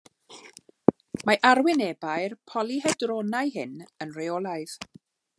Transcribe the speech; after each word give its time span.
Mae 1.29 1.37
arwynebau'r 1.49 2.33
polyhedronau 2.53 3.53
hyn 3.57 3.75
yn 4.07 4.15
rheolaidd. 4.17 4.79